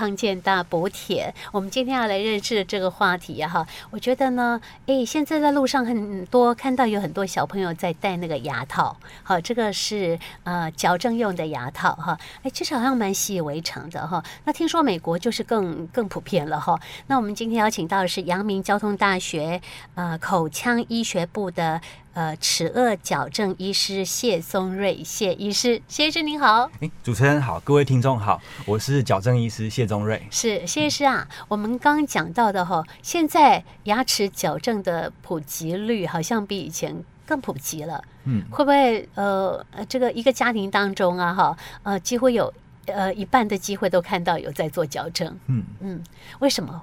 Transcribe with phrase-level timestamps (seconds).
[0.00, 1.34] 康健大补帖。
[1.52, 14.24] 我们今天要来认识的这个话题哈，我觉得呢，哎，现在在路上很多看到有很多小朋友在戴那个牙套，好，这个是呃矫正用的牙套哈，哎，其实好像蛮习以为常的哈。
[14.44, 16.80] 那听说美国就是更更普遍了哈。
[17.08, 19.60] 那我们今天邀请到的是阳明交通大学
[19.96, 21.78] 呃口腔医学部的。
[22.12, 26.68] 呃，齿颚矫正医师谢松瑞，谢医师，谢医师您好。
[26.80, 30.20] 哎，主持人好，各位听众好，我是矫正医师谢宗瑞。
[30.28, 36.94] 是谢医师啊，我们刚讲到的哈，现在牙齿矫正的普及率好像比以前
[37.24, 38.02] 更普及了。
[38.24, 42.52] 嗯，会不会呃，这个一个家庭当中啊，哈，呃，几乎有
[42.86, 45.32] 呃一半的机会都看到有在做矫正。
[45.46, 46.02] 嗯嗯，
[46.40, 46.82] 为什么？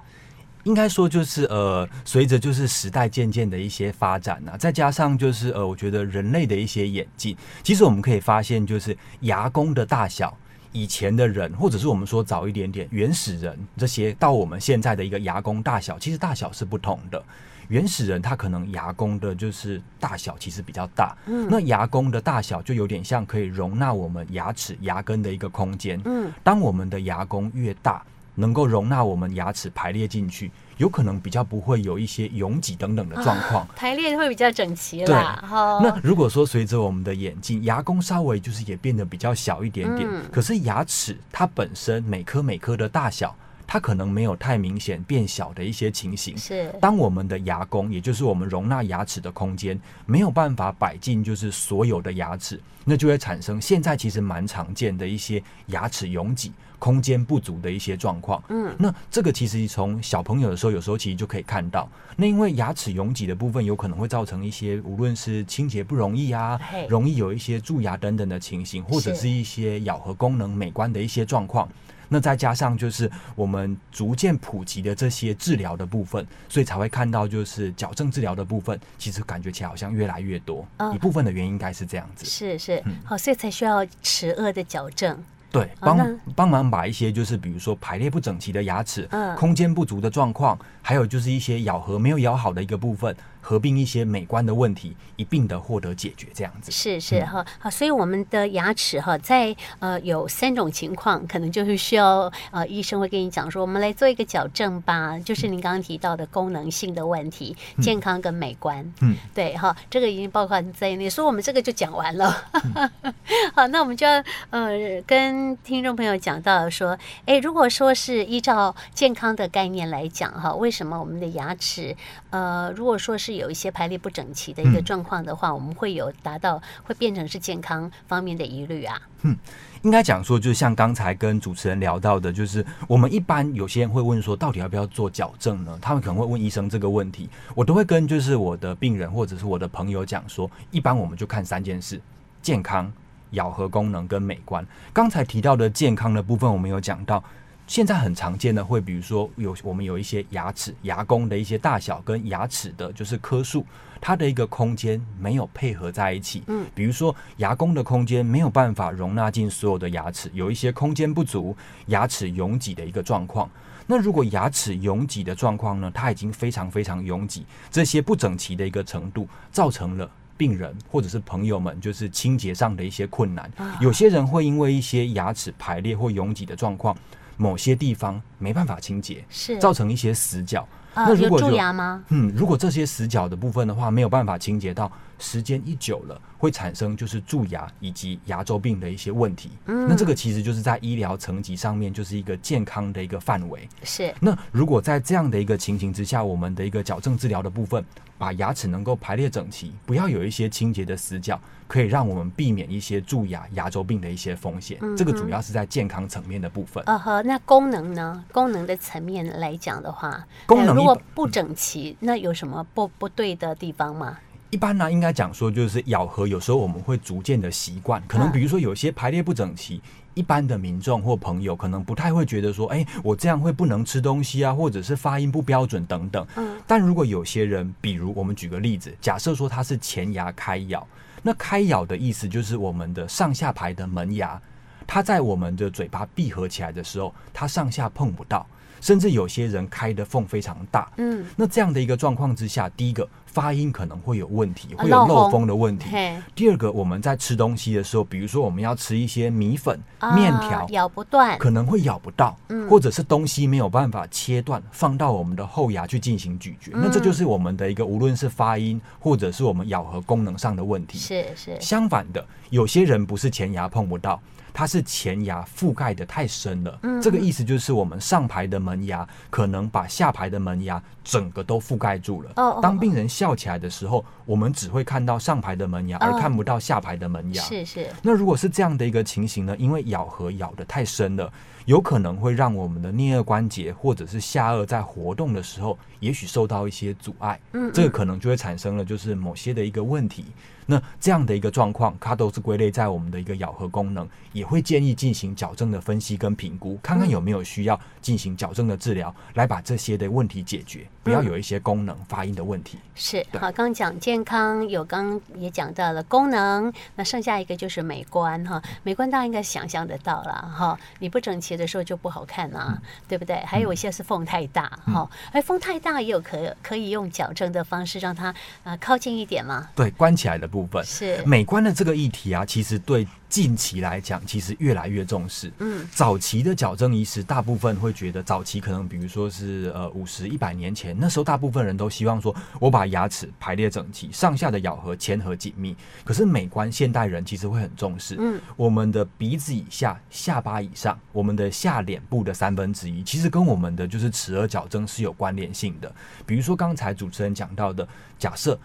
[0.67, 10.37] 应该说就是呃，随着就是时代渐渐的一些发展呢、啊，再加上就是呃，我觉得人类的一些演进，其实我们可以发现，就是牙弓的大小，
[10.73, 17.23] 以前的人或者是我们说早一点点原始人这些，到我们现在的一个牙弓大小，其实大小是不同的。
[17.69, 28.03] 原始人他可能牙弓的就是大小其实比较大，嗯，那牙弓的大小就有点像可以容纳我们牙齿牙根的一个空间，嗯，当我们的牙弓越大。
[28.39, 35.39] 能够容纳我们牙齿排列进去，有可能比较不会有一些拥挤等等的状况，啊， 排列会比较整齐啦。
[35.41, 43.35] 对，那如果说随着我们的演进，牙弓稍微就是也变得比较小一点点，嗯，可是牙齿它本身每颗每颗的大小，
[43.67, 46.35] 它可能没有太明显变小的一些情形。
[46.37, 56.53] 是，当我们的牙弓，也就是我们容纳牙齿的空间，没有办法摆进就是所有的牙齿，那就会产生现在其实蛮常见的一些牙齿拥挤。
[56.79, 61.89] 空间不足的一些状况，嗯，那这个其实从小朋友的时候，有时候其实就可以看到。
[62.15, 71.67] 那因为牙齿拥挤的部分，有可能会造成一些无论是清洁不容易啊，容易有一些蛀牙等等的情形，或者是一些咬合功能美观的一些状况。
[72.09, 80.65] 那再加上就是我们逐渐普及的这些治疗的部分，所以才会看到就是矫正治疗的部分，其实感觉起来好像越来越多。
[80.93, 85.17] 一部分的原因应该是这样子，是是，好，所以才需要齿顎的矫正。
[85.49, 93.15] 对，帮帮忙把一些就是比如说排列不整齐的牙齿，嗯，空间不足的状况，还有就是一些咬合没有咬好的一个部分。
[93.47, 96.69] 合并一些美观的问题，一并的获得解决，这样子。
[96.69, 112.43] 是是哈好，所以我们的牙齿哈，在呃有三种情况，可能就是需要呃医生会跟你讲说，我们来做一个矫正吧，就是您刚刚提到的功能性的问题，嗯、健康跟美观，嗯，对哈，这个已经包括在内，所以我们这个就讲完了。
[112.51, 112.91] 嗯、
[113.55, 121.95] 好，那我们就要呃跟听众朋友讲到说，哎，如果说是依照健康的概念来讲哈，为什么我们的牙齿
[122.29, 128.99] 呃如果说是有一些排列不整齐的一个状况的话，嗯、我们会有达到会变成是健康方面的疑虑啊。
[129.21, 129.35] 嗯，
[129.81, 135.77] 应该讲说，就是像刚才跟主持人聊到的，就是我们一般有些人会问说，到底要不要做矫正呢？
[135.81, 142.01] 他们可能会问医生这个问题，我都会跟就是我的病人或者是我的朋友讲说，一般我们就看三件事：
[142.41, 142.91] 健康、
[143.31, 144.65] 咬合功能跟美观。
[144.91, 147.23] 刚才提到的健康的部分，我们有讲到。
[147.67, 153.65] 现在很常见的会，比如说有我们有一些牙齿牙弓的一些大小跟牙齿的就是颗数，
[153.99, 156.41] 它的一个空间没有配合在一起。
[156.47, 161.55] 嗯，比如说牙弓的空间没有办法容纳进所有的牙齿，有一些空间不足，
[161.87, 163.49] 牙齿拥挤的一个状况。
[163.85, 173.51] 那如果牙齿拥挤的状况呢，它已经非常非常拥挤，这些不整齐的一个程度，造成了病人或者是朋友们就是清洁上的一些困难。
[173.81, 176.95] 有些人会因为一些牙齿排列或拥挤的状况。
[177.37, 180.67] 某些地方没办法清洁，是造成一些死角。
[180.95, 182.03] 呃、那如果有蛀牙吗？
[182.09, 189.51] 嗯，如果这些死角的部分的话，没有办法清洁到，时间一久了，会产生就是蛀牙以及牙周病的一些问题。
[189.65, 193.67] 嗯，那这个其实就是在医疗层级上面，就是一个健康的一个范围。
[193.83, 194.13] 是。
[194.19, 197.83] 那如果在这样的一个情形之下，我们的一个矫正治疗的部分，
[198.17, 204.77] 把牙齿能够排列整齐，不要有一些清洁的死角，可以让我们避免一些蛀牙、牙周病的一些风险。
[204.81, 206.83] 嗯，这个主要是在健康层面的部分。
[206.85, 208.23] 呃呵，那功能呢？
[208.31, 214.17] 功能的层面来讲的话，功能如果不整齐，那有什么不不对的地方吗？
[214.49, 219.81] 一般呢，应该讲说就是咬合，有时候我们会逐渐的习惯，可能比如说有些排列不整齐，
[220.13, 226.25] 一般的民众或朋友可能不太会觉得说，哎，我这样会不能吃东西啊，或者是发音不标准等等。
[226.37, 226.57] 嗯。
[226.65, 230.87] 但如果有些人，比如我们举个例子，假设说他是前牙开咬，
[231.21, 234.41] 那开咬的意思就是我们的上下排的门牙，
[234.87, 238.47] 它在我们的嘴巴闭合起来的时候，它上下碰不到。
[238.79, 245.47] 甚至有些人开的缝非常大，嗯，那这样的一个状况之下，第一个发音可能会有问题，会有漏风。
[245.47, 245.89] 的问题。
[246.35, 249.79] 第二个，我们在吃东西的时候，比如说我们要吃一些米粉、
[250.13, 252.69] 面条，啊，咬不断，可能会咬不到，嗯。
[252.69, 256.81] 或者是东西没有办法切断，放到我们的后牙去进行咀嚼，嗯。
[256.83, 260.97] 那这就是我们的一个无论是发音或者是我们咬合功能上的问题。
[260.97, 264.21] 是是，相反的，有些人不是前牙碰不到。
[264.57, 272.31] 它是前牙覆盖的太深了，嗯，这个意思就是我们上排的门牙可能把下排的门牙整个都覆盖住了。
[272.35, 277.41] 哦，当病人笑起来的时候，我们只会看到上排的门牙，而看不到下排的门牙。
[277.41, 277.87] 是是。
[278.03, 279.55] 那如果是这样的一个情形呢？
[279.57, 281.31] 因为咬合咬得太深了，
[281.63, 287.39] 有可能会让我们的颞颌关节或者是下颚在活动的时候，也许受到一些阻碍。
[287.53, 290.25] 嗯，这个可能就会产生了就是某些的一个问题。
[290.69, 302.77] 那这样的一个状况，它都是归类在我们的一个咬合功能，也会建议进行矫正的分析跟评估，看看有没有需要进行矫正的治疗，来把这些的问题解决，不要有一些功能发音的问题。
[302.95, 308.61] 是好，刚讲健康，有刚也讲到了功能，那剩下一个就是美观哈。
[308.83, 313.37] 美观大家应该想象得到了哈，你不整齐的时候就不好看啊，嗯、对不对？
[313.45, 318.33] 还有一些是缝太大哈，而缝太大也有可可以用矫正的方式让它
[318.63, 319.69] 啊靠近一点嘛。
[319.75, 323.07] 对，关起来的部分是美观的这个议题啊，其实对。
[323.29, 325.51] 近期来讲，其实越来越重视。
[325.59, 335.75] 嗯，早期的矫正医师大部分会觉得，早期可能比如说是呃五十一百年前，那时候大部分人都希望说，我把牙齿排列整齐，上下的咬合前合紧密。
[336.05, 338.15] 可是美观，现代人其实会很重视。
[338.17, 345.93] 嗯，我们的鼻子以下、下巴以上，我们的下脸部的三分之一，其实跟我们的就是齿顎矫正是有关联性的。
[346.25, 347.87] 比如说刚才主持人讲到的，
[348.17, 348.57] 假设。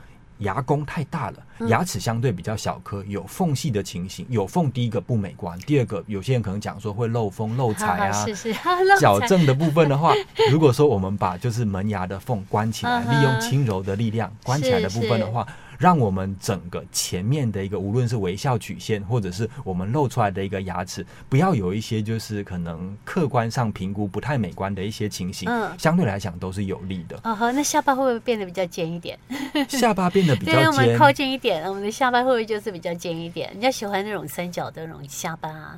[0.42, 8.24] 牙弓太大了，牙齿相对比较小颗，有缝隙的情形，有缝第一个不美观，第二个有些人可能讲说会漏风漏财啊。
[8.26, 8.54] 是是，
[9.00, 10.14] 矫正的部分的话，
[10.50, 15.46] 如果说我们把就是门牙的缝关起来，利用轻柔的力量关起来的部分的话。
[15.82, 27.18] 让我们整个前面的一个，无论是微笑曲线，或者是我们露出来的一个牙齿，不要有一些就是可能客观上评估不太美观的一些情形，嗯，相对来讲都是有利的。
[27.24, 29.18] 哦，好，那下巴会不会变得比较尖一点？
[29.66, 33.50] 下巴变得比较尖， 对，我们靠近一点，我们的下巴会不会就是比较尖一点？
[33.50, 35.76] 人家喜欢那种三角的那种下巴。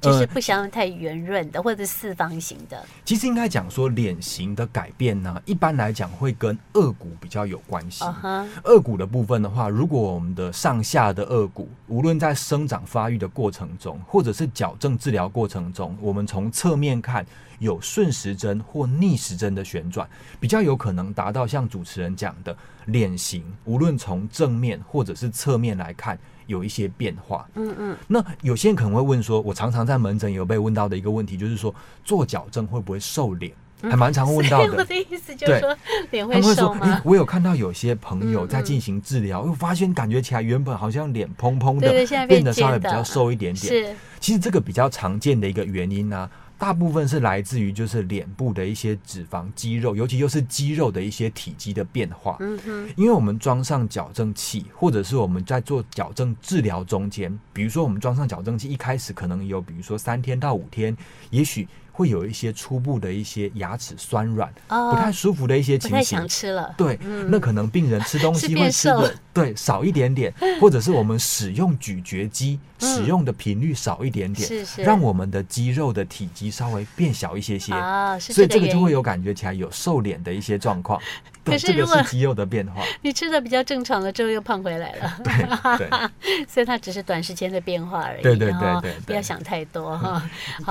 [0.00, 2.82] 就是不想要太圆润的，呃，或者是四方形的。
[3.04, 8.02] 其实应该讲说，脸型的改变呢，一般来讲会跟颚骨比较有关系。
[8.04, 8.46] Uh-huh.
[8.64, 17.24] 顎骨的部分的话，如果我们的上下的颚骨，无论在生长发育的过程中，或者是矫正治疗过程中，我们从侧面看
[17.58, 20.08] 有顺时针或逆时针的旋转，
[20.38, 22.56] 比较有可能达到像主持人讲的
[22.86, 26.18] 脸型，无论从正面或者是侧面来看。
[26.50, 31.72] 有一些变化，嗯嗯，那有些人可能会问说，我常常在门诊有被问到的一个问题，就是说
[32.04, 33.52] 做矫正会不会瘦脸？
[33.82, 34.72] 还蛮常问到的。
[34.76, 35.74] 我的意思就是说，
[36.10, 37.00] 脸会瘦吗？
[37.04, 41.88] 我有看到有些朋友在进行治疗，又发现感觉起来原本好像脸蓬蓬的，
[42.26, 43.72] 变得稍微比较瘦一点点。
[43.72, 46.28] 是，其实这个比较常见的一个原因呢。
[46.60, 52.36] 大部分是来自于就是脸部的一些脂肪、肌肉，尤其又是肌肉的一些体积的变化。
[52.40, 60.94] 嗯哼，因为我们装上矫正器，或者是我们在做矫正治疗中间，比如说我们装上矫正器，一开始可能有，比如说三天到五天，
[61.30, 61.66] 也许
[62.00, 65.90] 会有一些初步的一些牙齿酸软、哦、不太舒服的一些情形。
[65.90, 66.74] 不太想吃了。
[66.78, 72.58] 对、嗯，那可能病人吃东西会吃的对少一点点， 或者是我们使用咀嚼肌。
[72.82, 80.98] 使用的频率少一点点，是是，让我们的肌肉的体积稍微变小一些些，啊，所以这个就会有感觉起来有瘦脸的一些状况。
[81.44, 82.82] 对，这个是肌肉的变化。
[83.02, 85.86] 你吃的比较正常了之后又胖回来了，对
[86.22, 88.22] 对，所以它只是短时间的变化而已。
[88.22, 90.22] 对对对对，对，不要想太多哈。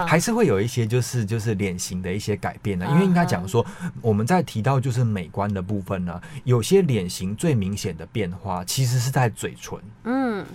[0.08, 3.66] 还是会有一些就是就是脸型的一些改变呢，因为应该讲说
[4.02, 9.80] 我们在提到就是美观的部分呢，有些脸型最明显的变化其实是在嘴唇。
[10.04, 10.46] 嗯，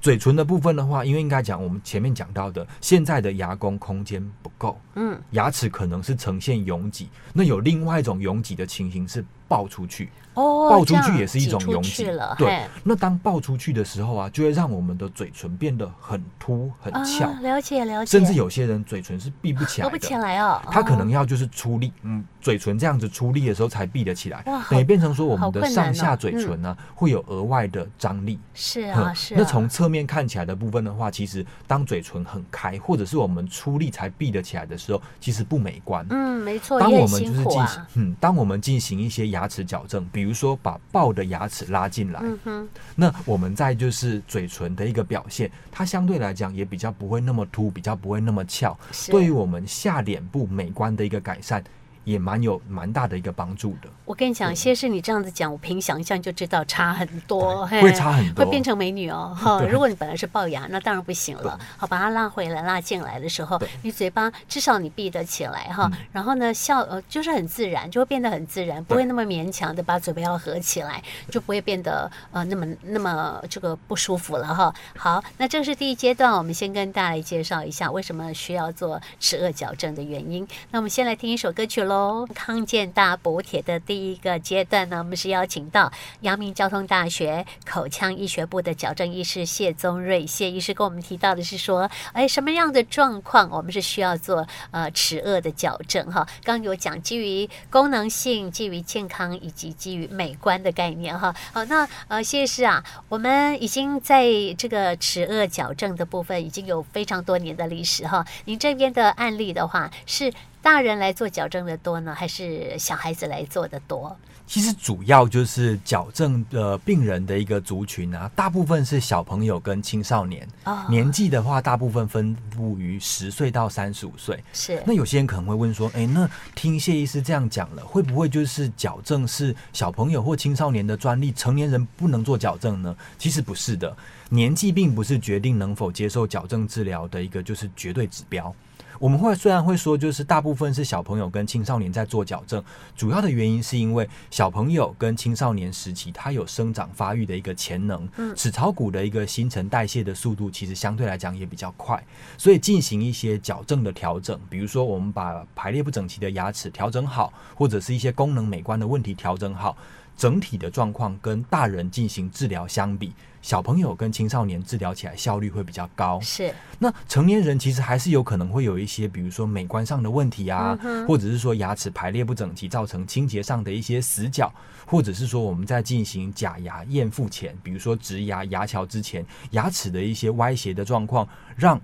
[0.00, 10.08] 嘴唇的部分的话，因为应该讲我们前面讲到的，现在的牙弓空间不够，嗯，牙齿可能是呈现拥挤，那有另外一种拥挤的情形是爆出去。
[10.34, 12.34] 哦，爆出去也是一种拥挤了。
[12.38, 17.28] 对，那当爆出去的时候啊，就会让我们的嘴唇变得很凸、很翘。
[17.28, 18.10] 哦，了解了解。
[18.10, 20.60] 甚至有些人嘴唇是闭不起来的，闭不起来哦。
[20.70, 24.44] 他可能要就是出力，嗯，嘴唇这样子出力的时候才闭得起来。
[24.70, 28.38] 等于变成说我们的上下嘴唇呢，会有额外的张力。
[28.54, 29.34] 是啊，是。
[29.36, 36.06] 那从侧面看起来的部分的话，其实当嘴唇很开，或者是我们出力才闭得起来的时候，其实不美观。
[36.10, 36.80] 嗯，没错。
[36.80, 51.64] 当我们就是进行，嗯，当我们进行一些牙齿矫正，比如说把爆爆的牙齿拉进来，嗯，那我们再就是嘴唇的一个表现，它相对来讲也比较不会那么凸，比较不会那么翘，对于我们下脸部美观的一个改善，
[52.04, 53.88] 也蛮有蛮大的一个帮助的。
[54.04, 59.34] 我跟你讲，谢师你这样子讲，我凭想象就知道差很多，会差很多，会变成美女哦。
[59.38, 61.58] 哈，如果你本来是龅牙，那当然不行了。
[61.76, 65.90] 好，把它拉回来、拉进来的时候，你嘴巴至少你闭得起来哈。
[66.10, 74.74] 然后呢，笑呃就是很自然，就会变得很自然，不会那么勉强的把嘴巴要合起来，就不会变得呃那么那么这个不舒服了哈。
[74.96, 80.46] 好，那这是第一阶段，我们先跟大家来介绍一下为什么需要做齿颚矫正的原因。
[80.70, 81.91] 那我们先来听一首歌曲喽，
[82.34, 96.26] 康健大补帖的第一个阶段呢，我们是邀请到阳明交通大学口腔医学部的矫正医师谢宗瑞谢医师跟我们提到的是说，哎，什么样的状况我们是需要做呃齿顎的矫正哈？
[96.44, 101.34] 刚有讲基于功能性、基于健康以及基于美观的概念哈。
[101.52, 104.24] 好，那呃谢医师啊，我们已经在
[104.56, 108.24] 这个齿顎矫正的部分已经有非常多年的历史哈。
[108.44, 110.32] 您这边的案例的话是。
[110.62, 114.16] 大人来做矫正的多呢，还是小孩子来做的多？
[114.46, 120.46] 其实主要就是矫正的病人的一个族群啊，大部分是小朋友跟青少年。
[120.64, 124.42] 哦，年纪的话，大部分分布于十岁到三十五岁。
[124.52, 124.82] 是。
[124.86, 132.94] 那有些人可能会问说，哎，那听谢医师这样讲了，会不会就是矫正是小朋友或青少年的专利，成年人不能做矫正呢？
[133.18, 133.96] 其实不是的，
[134.28, 138.54] 年纪并不是决定能否接受矫正治疗的一个就是绝对指标。
[139.02, 142.62] 我们会虽然会说，就是大部分是小朋友跟青少年在做矫正，
[142.94, 152.00] 主要的原因是因为小朋友跟青少年时期，他有生长发育的一个潜能，嗯齿槽骨的一个新陈代谢的速度其实相对来讲也比较快，
[152.38, 159.76] 所以进行一些矫正的调整，比如说我们把排列不整齐的牙齿调整好，或者是一些功能美观的问题调整好。
[160.22, 166.20] 整体的状况跟大人进行治疗相比，小朋友跟青少年治疗起来效率会比较高。
[166.20, 174.54] 是，那成年人其实还是有可能会有一些，比如说美观上的问题啊，嗯、或者是说牙齿排列不整齐，造成清洁上的一些死角，
[174.86, 181.80] 或者是说我们在进行假牙赝复前，比如说植牙牙桥之前，牙齿的一些歪斜的状况，让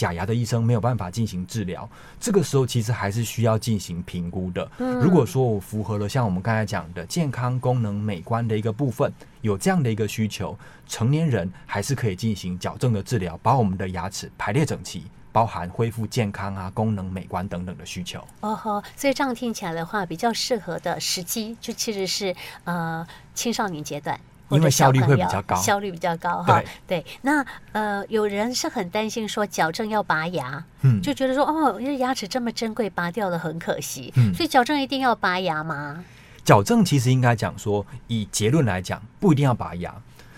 [0.00, 1.86] 假牙的医生没有办法进行治疗，
[2.18, 4.66] 这个时候其实还是需要进行评估的。
[4.78, 18.26] 如果说我符合了像我们刚才讲的健康、功能、美观的一个部分，有这样的一个需求，成年人还是可以进行矫正的治疗，把我们的牙齿排列整齐，包含恢复健康啊、功能、美观等等的需求。
[18.40, 24.18] 哦吼，所以这样听起来的话，比较适合的时机就其实是呃青少年阶段。
[24.50, 26.62] 因为效率会比较高，效率比较高哈。
[26.86, 36.04] 对，那呃，有人是很担心说矫正要拔牙，嗯，就觉得说哦，因为牙齿这么珍贵，拔掉了很可惜，嗯，所以矫正一定要拔牙吗？
[36.44, 39.94] 矫正其实应该讲说，以结论来讲，不一定要拔牙。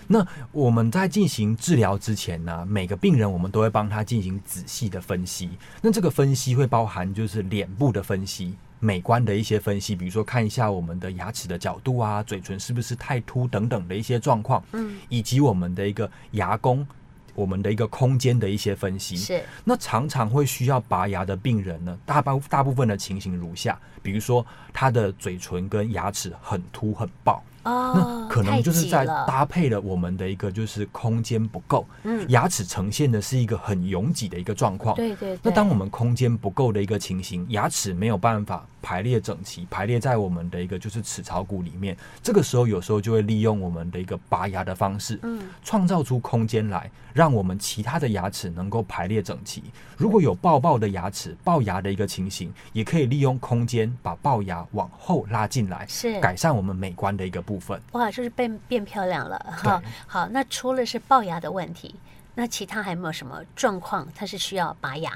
[0.07, 5.49] 那我们在进行治疗之前呢，每个病人我们都会帮他进行仔细的分析。
[5.81, 8.53] 那这个分析会包含就是脸部的分析。
[8.83, 16.85] 美观的一些分析，比如说看一下我们的牙齿的角度啊，嘴唇是不是太凸等等的一些状况，嗯，以及我们的一个牙弓，
[17.33, 19.15] 我们的一个空间的一些分析。
[19.15, 27.41] 是，那常常会需要拔牙的病人呢，大部大部分的情形如下，比如说他的嘴唇跟牙齿很凸很爆。
[27.63, 35.39] 哦，那可能就是在搭配了我们的一个就是空间不够，嗯，牙齿呈现的是一个很拥挤的一个状况，对对。
[35.41, 49.63] 那当我们空间不够的一个情形，牙齿没有办法排列整齐，排列在我们的一个就是齿槽骨里面，这个时候有时候就会利用我们的一个拔牙的方式，嗯，创造出空间来，让我们其他的牙齿能够排列整齐。
[49.95, 57.79] 如果有爆爆的牙齿、爆牙的一个情形，也可以利用空间把龅牙往后拉进来，是改善我们美观的一个部分。
[57.91, 59.81] 哇，就是变变漂亮了哈。
[60.07, 61.95] 好，那除了是龅牙的问题，
[62.33, 64.07] 那其他还有没有什么状况？
[64.15, 65.11] 它是需要拔牙？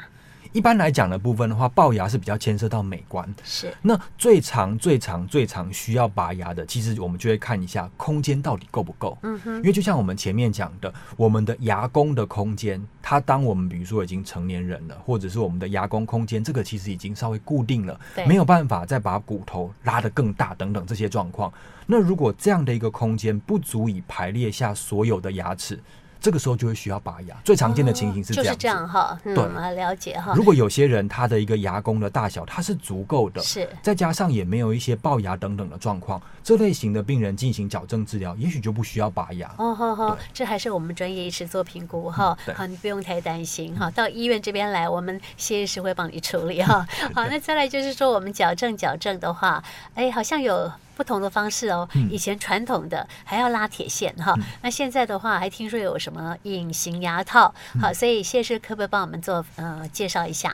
[0.54, 3.27] 一般来讲的部分的话，龅牙是比较牵涉到美观。
[3.44, 3.74] 是。
[3.82, 9.18] 那最长、最长、最长需要拔牙的，其实我们就会看一下空间到底够不够。
[9.24, 9.56] 嗯哼。
[9.58, 21.51] 因为就像我们前面讲的，我们的牙弓的空间，它当我们比如说已经成年人了，或者是我们的牙弓空间，这个其实已经稍微固定了，没有办法再把骨头拉得更大等等这些状况。
[21.86, 25.80] 那如果这样的一个空间不足以排列下所有的牙齿。
[26.19, 29.19] 这个时候就会需要拔牙，最常见的情形是这样，就是这样哈。
[29.24, 30.33] 对，了解哈。
[30.36, 39.54] 如果有些人他的一个牙弓的大小它是足够的，是，再加上也没有一些龅牙等等的状况，这类型的病人进行矫正治疗，也许就不需要拔牙。
[39.58, 42.38] 哦，好好，这还是我们专业医师做评估哈。
[42.56, 43.92] 好，你不用太担心哈。
[43.92, 46.88] 到医院这边来，我们谢医师会帮你处理哈。
[47.13, 49.62] 好，那再来就是说，我们矫正矫正的话，
[49.94, 50.72] 哎，好像有。
[50.96, 60.51] 不同的方式哦，以前传统的还要拉铁线哈，那现在的话还听说有什么隐形牙套，好，所以谢师可不可以帮我们做呃介绍一下？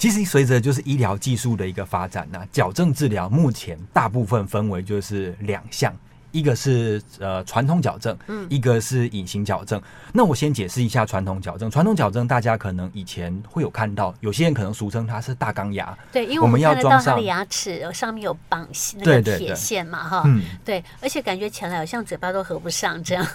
[0.00, 5.94] 其实随着就是医疗技术的一个发展呢、啊，矫正治疗目前大部分分为就是两项。
[6.32, 9.82] 一个是呃传统矫正，嗯，一个是隐形矫正。
[10.12, 11.70] 那我先解释一下传统矫正。
[11.70, 15.94] 传统矫正大家可能以前会有看到，有些人可能俗称它是大钢牙。
[16.10, 18.66] 对，因为我们要装上牙齿上面有绑
[19.00, 23.26] 那个铁线嘛，哈，嗯，对，而且感觉起来好像嘴巴都合不上这样。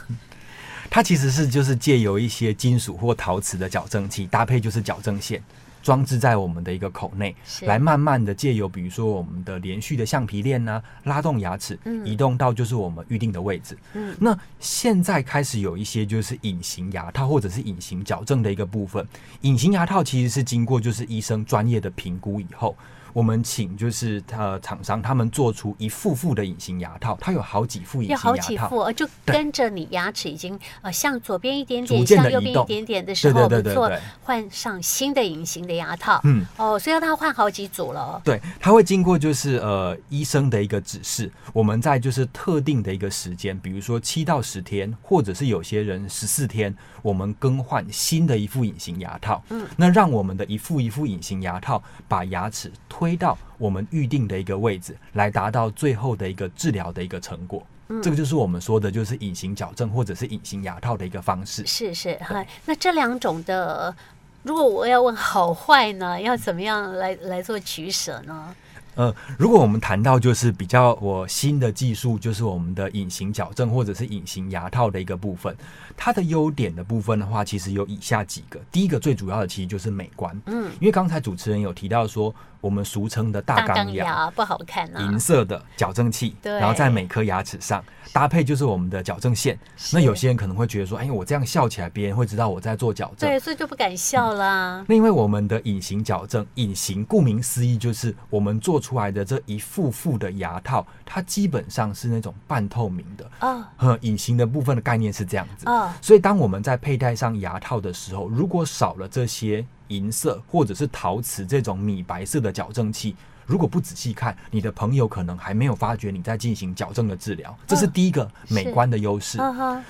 [0.89, 5.43] 它其实是就是借由一些金属或陶瓷的矫正器搭配就是矫正线。
[5.85, 13.77] 装置在我们的一个口内，来慢慢的借由比如说我们的连续的橡皮链呢，拉动牙齿，移动到就是我们预定的位置。
[13.93, 19.07] 嗯，那现在开始有一些就是隐形牙套或者是隐形矫正的一个部分。
[19.41, 22.75] 隐形牙套其实是经过就是医生专业的评估以后。
[23.15, 33.89] 我们请就是呃厂商他们做出一副副的隐形牙套，它有好几副隐形牙套，有好几副，就跟着你牙齿已经呃向左边一点点，向右边一点点的时候，不错，
[34.21, 36.19] 换上新的隐形的牙套。
[36.25, 38.21] 嗯，哦，所以要他换好几组了。
[38.25, 49.41] 对，他会经过就是呃医生的一个指示，我们在就是特定的一个时间，比如说七到十天，或者是有些人十四天，我们更换新的一副隐形牙套。
[49.51, 53.04] 嗯，那让我们的一副一副隐形牙套把牙齿推。
[53.05, 57.61] 推到我们预定的一个位置，来达到最后的一个治疗的一个成果。
[57.89, 61.63] 嗯，这个就是我们说的，就是隐形矫正或者是隐形牙套的一个方式。
[61.67, 63.95] 是是，嗨，那这两种的，
[64.41, 68.55] 如果我要问好坏呢，要怎么样来来做取舍呢？
[68.95, 75.55] 呃，如果我们谈到就是比较我新的技术，就是我们的隐形矫正或者是隐形牙套的一个部分，
[75.95, 78.59] 它的优点的部分的话，其实有以下几个。
[78.71, 82.33] 第一个最主要的其实就是美观，嗯，因为刚才主持人有提到说。
[82.65, 89.55] 我们俗称的大钢牙，牙不好看啊，银色的矫正器，然后在每颗牙齿上搭配就是我们的矫正线。
[89.93, 94.79] 那有些人可能会觉得说，哎，我这样笑起来，别人会知道我在做矫正，对，所以就不敢笑啦。
[94.79, 105.95] 嗯，那因为我们的隐形矫正，隐形顾名思义就是我们做出来的这一副副的牙套，它基本上是那种半透明的啊，和隐形的部分的概念是这样子啊。
[106.01, 109.63] 所以当我们在佩戴上牙套的时候，如果少了这些。
[109.89, 113.15] 银色或者是陶瓷这种米白色的矫正器，
[113.45, 117.55] 如果不仔细看，你的朋友可能还没有发觉你在进行矫正的治疗。
[117.67, 119.37] 这是第一个美观的优势。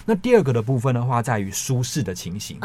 [0.05, 2.59] 那第二个的部分的话，在于舒适的情形。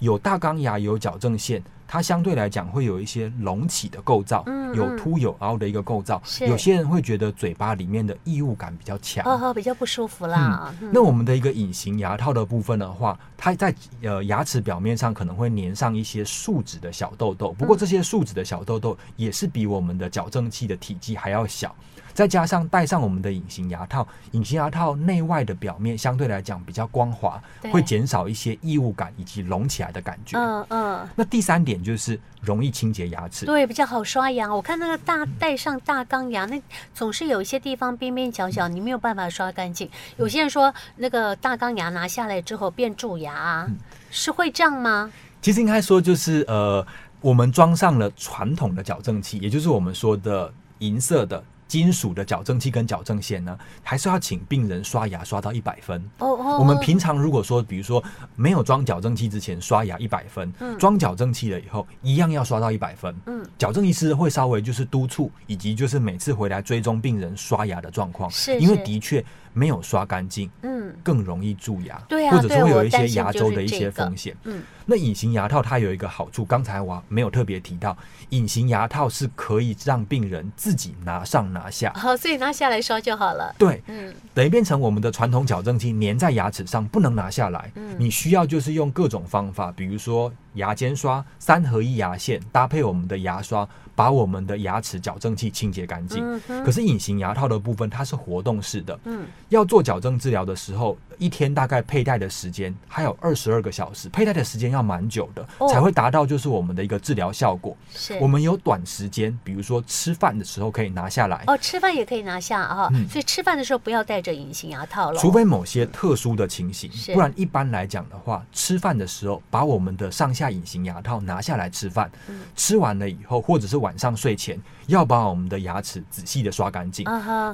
[0.00, 1.62] 有大钢牙，有矫正线。
[1.86, 4.44] 它相对来讲会有一些隆起的构造，
[4.74, 6.20] 有凸有凹的一个构造。
[6.40, 10.74] 有些人会觉得嘴巴里面的异物感比较强，哦，比较不舒服啦。
[10.92, 21.74] 那我们的一个隐形牙套的部分的话，它在呃牙齿表面上可能会粘上一些树脂的小痘痘，不过这些树脂的小痘痘也是比我们的矫正器的体积还要小。
[22.14, 30.38] 再加上戴上我们的隐形牙套，隐形牙套内外的表面相对来讲比较光滑，会减少一些异物感以及隆起来的感觉。
[30.38, 31.08] 嗯嗯。
[31.16, 34.54] 那第三点就是容易清洁牙齿，对，比较好刷牙。
[34.54, 36.62] 我看那个大戴上大钢牙，那
[36.94, 39.90] 总是有一些地方边边角角你没有办法刷干净。
[40.16, 43.68] 有些人说那个大钢牙拿下来之后变蛀牙啊，
[44.12, 45.10] 是会这样吗？
[45.42, 46.86] 其实应该说就是呃，
[47.20, 51.42] 我们装上了传统的矫正器，也就是我们说的银色的。
[51.66, 56.00] 金属的矫正器跟矫正线呢，还是要请病人刷牙刷到一百分。
[56.18, 56.58] 哦哦。
[56.58, 58.02] 我们平常如果说，比如说
[58.36, 63.14] 没有装矫正器之前刷牙一百分，装矫正器了以后一样要刷到一百分。
[63.26, 63.44] 嗯。
[63.58, 74.36] 矫正医师会稍微就是督促，以及就是每次回来追踪病人刷牙的状况，是因为的确没有刷干净，嗯，更容易蛀牙，对啊，或者说会有一些牙周的一些风险。
[74.44, 74.62] 嗯。
[74.84, 77.96] 那隐形牙套它有一个好处，刚才我没有特别提到，
[78.28, 83.54] 隐形牙套是可以让病人自己拿上拿下，好，所以拿下来刷就好了。
[83.56, 87.72] 对，嗯，等于变成我们的传统矫正器粘在牙齿上，不能拿下来。
[87.76, 93.66] 嗯，你需要就是用各种方法，比如说牙尖刷、三合一牙线搭配我们的牙刷。
[93.96, 96.20] 把我们的牙齿矫正器清洁干净。
[96.64, 98.98] 可是隐形牙套的部分，它是活动式的。
[99.04, 107.76] 嗯，要做矫正治疗的时候，一天大概佩戴的时间还有二十二个小时，佩戴的时间要蛮久的，才会达到就是我们的一个治疗效果。
[107.94, 111.44] 是，我们有短时间，比如说吃饭的时候可以拿下来。
[111.46, 112.90] 哦，吃饭也可以拿下啊。
[113.08, 122.10] 所以吃饭的时候不要戴着隐形牙套了，除非某些特殊的情形，不然一般来讲的话，吃饭的时候把我们的上下隐形牙套拿下来吃饭。
[122.56, 127.04] 吃完了以后，或者是晚上睡前要把我们的牙齿仔细的刷干净。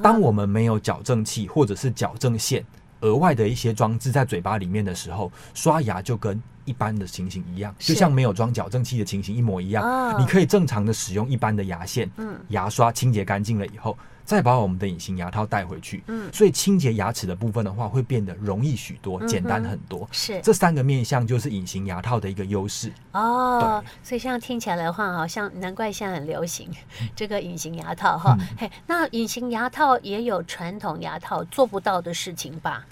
[0.03, 2.65] 当我们没有矫正器或者是矫正线
[3.01, 6.41] 额外的一些装置在嘴巴里面的时候，刷牙就跟
[6.71, 9.83] 一般的情形一样，就像没有装矫正器的情形一模一样。
[9.85, 13.99] 哦、你可以正常的使用一般的牙线、嗯、牙刷清洁干净了以后。
[14.23, 20.09] 再把我们的隐形牙套带回去，嗯，所以清洁牙齿的部分的话，会变得容易许多，简单很多。
[20.13, 22.93] 是这三个面向就是隐形牙套的一个优势。
[23.11, 26.71] 哦，所以这样听起来的话，好像难怪现在很流行
[27.17, 28.37] 这个隐形牙套哈。
[28.57, 32.87] 嘿，那隐形牙套也有传统牙套做不到的事情吧？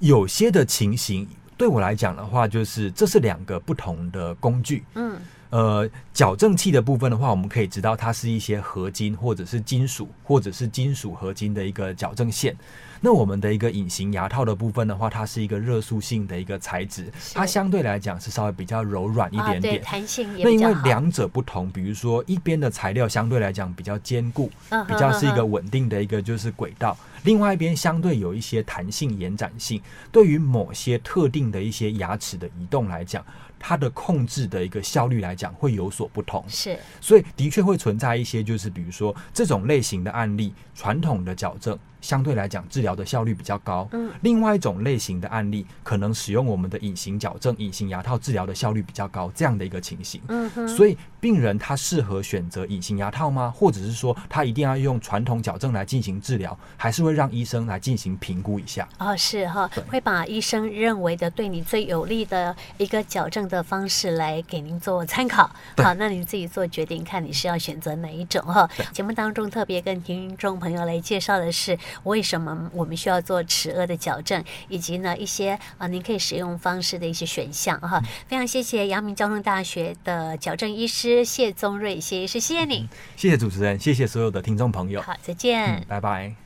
[0.00, 4.84] 有些的情形，对我来讲的话，就是这是两个不同的工具。
[4.94, 5.16] 嗯。
[5.54, 12.56] 呃，矫正器的部分的话，我们可以知道它是一些合金或者是金属或者是金属合金的一个矫正线。
[13.00, 20.42] 那我们的一个隐形牙套的部分的话，它是一个热塑性的一个材质，它相对来讲是稍微比较柔软一点点，弹性也。
[20.42, 24.50] 那因为两者不同，比如说一边的材料相对来讲比较坚固，
[24.88, 33.24] 比较是一个稳定的一个就是轨道，另外一边相对有一些弹性延展性，对于某些特定的一些牙齿的移动来讲，
[33.66, 36.44] 它的控制的一个效率来讲会有所不同。
[36.46, 41.78] 是，所以的确会存在一些就是比如说这种类型的案例，传统的矫正。
[42.04, 43.88] 相对来讲，治疗的效率比较高。
[43.92, 50.20] 嗯，另外一种类型的案例，可能使用我们的隐形矫正、隐形牙套治疗的效率比较高，这样的一个情形。
[50.28, 53.50] 嗯哼，所以病人他适合选择隐形牙套吗？
[53.56, 58.86] 或者是说他一定要用传统矫正来进行治疗，还是会让医生来进行评估一下？
[58.98, 65.50] 哦，是哈，会把医生认为的对你最有利的一个矫正的方式来给您做参考。
[65.78, 68.68] 好，那你自己做决定，看你是要选择哪一种哈。
[68.92, 71.78] 节目当中特别跟听众朋友来介绍的是。
[72.02, 78.02] 为什么我们需要做齿颚的矫正，以及呢一些啊您可以使用方式的一些选项哈？
[78.28, 86.43] 非常谢谢阳明交通大学的矫正医师谢宗瑞谢医师，谢谢你，谢谢主持人，谢谢所有的听众朋友，好，再见，嗯，拜拜。